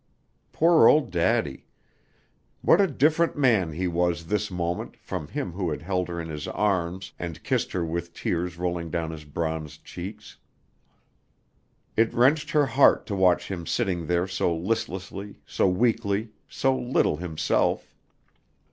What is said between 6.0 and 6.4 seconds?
her in